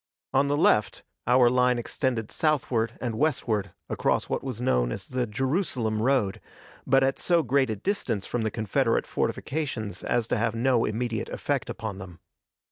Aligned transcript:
On 0.33 0.47
the 0.47 0.57
left 0.57 1.03
our 1.27 1.47
line 1.47 1.77
extended 1.77 2.31
southward 2.31 2.93
and 2.99 3.19
westward 3.19 3.69
across 3.87 4.27
what 4.27 4.43
was 4.43 4.59
known 4.59 4.91
as 4.91 5.07
the 5.07 5.27
Jerusalem 5.27 6.01
road, 6.01 6.41
but 6.87 7.03
at 7.03 7.19
so 7.19 7.43
great 7.43 7.69
a 7.69 7.75
distance 7.75 8.25
from 8.25 8.41
the 8.41 8.49
Confederate 8.49 9.05
fortifications 9.05 10.01
as 10.01 10.27
to 10.29 10.37
have 10.37 10.55
no 10.55 10.85
immediate 10.85 11.29
effect 11.29 11.69
upon 11.69 11.99
them. 11.99 12.19